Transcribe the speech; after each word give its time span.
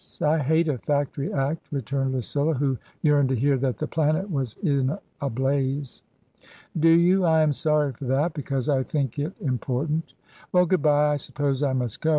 I 0.25 0.39
hate 0.39 0.67
a 0.67 0.79
Factory 0.79 1.31
Act," 1.31 1.67
returned 1.71 2.13
Lucilla, 2.13 2.55
who 2.55 2.75
yearned 3.03 3.29
to 3.29 3.35
hear 3.35 3.55
that 3.59 3.77
the 3.77 3.85
planet 3.85 4.31
was 4.31 4.57
in 4.63 4.97
a 5.21 5.29
blaze. 5.29 6.01
"Do 6.79 6.89
you? 6.89 7.23
I 7.23 7.43
am 7.43 7.53
sorry 7.53 7.93
for 7.93 8.05
that, 8.05 8.33
because 8.33 8.67
I 8.67 8.81
think 8.81 9.19
it 9.19 9.33
important. 9.41 10.13
Well, 10.51 10.65
good 10.65 10.81
bye. 10.81 11.09
I 11.13 11.17
suppose 11.17 11.61
I 11.61 11.73
must 11.73 12.01
go. 12.01 12.09